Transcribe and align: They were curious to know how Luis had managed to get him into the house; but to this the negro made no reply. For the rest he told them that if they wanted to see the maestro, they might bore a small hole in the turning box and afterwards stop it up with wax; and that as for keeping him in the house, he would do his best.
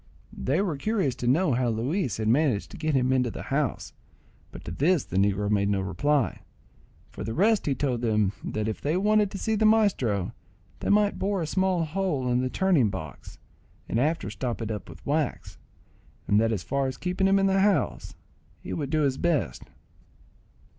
They 0.35 0.63
were 0.63 0.77
curious 0.77 1.13
to 1.17 1.27
know 1.27 1.51
how 1.53 1.69
Luis 1.69 2.17
had 2.17 2.27
managed 2.27 2.71
to 2.71 2.77
get 2.77 2.95
him 2.95 3.13
into 3.13 3.29
the 3.29 3.43
house; 3.53 3.93
but 4.51 4.65
to 4.65 4.71
this 4.71 5.03
the 5.03 5.17
negro 5.17 5.47
made 5.47 5.69
no 5.69 5.79
reply. 5.79 6.39
For 7.11 7.23
the 7.23 7.35
rest 7.35 7.67
he 7.67 7.75
told 7.75 8.01
them 8.01 8.31
that 8.43 8.67
if 8.67 8.81
they 8.81 8.97
wanted 8.97 9.29
to 9.29 9.37
see 9.37 9.53
the 9.53 9.63
maestro, 9.67 10.33
they 10.79 10.89
might 10.89 11.19
bore 11.19 11.43
a 11.43 11.45
small 11.45 11.85
hole 11.85 12.31
in 12.31 12.41
the 12.41 12.49
turning 12.49 12.89
box 12.89 13.37
and 13.87 13.99
afterwards 13.99 14.33
stop 14.37 14.59
it 14.59 14.71
up 14.71 14.89
with 14.89 15.05
wax; 15.05 15.59
and 16.27 16.39
that 16.39 16.51
as 16.51 16.63
for 16.63 16.89
keeping 16.93 17.27
him 17.27 17.37
in 17.37 17.45
the 17.45 17.59
house, 17.59 18.15
he 18.59 18.73
would 18.73 18.89
do 18.89 19.01
his 19.01 19.19
best. 19.19 19.65